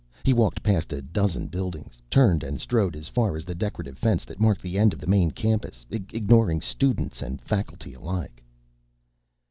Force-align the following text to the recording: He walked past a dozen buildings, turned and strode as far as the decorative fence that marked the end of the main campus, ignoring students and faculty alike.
He 0.23 0.33
walked 0.33 0.63
past 0.63 0.91
a 0.93 1.03
dozen 1.03 1.45
buildings, 1.45 2.01
turned 2.09 2.41
and 2.43 2.59
strode 2.59 2.95
as 2.95 3.07
far 3.07 3.37
as 3.37 3.45
the 3.45 3.53
decorative 3.53 3.99
fence 3.99 4.25
that 4.25 4.39
marked 4.39 4.63
the 4.63 4.79
end 4.79 4.93
of 4.93 4.99
the 4.99 5.05
main 5.05 5.29
campus, 5.29 5.85
ignoring 5.91 6.59
students 6.59 7.21
and 7.21 7.39
faculty 7.39 7.93
alike. 7.93 8.41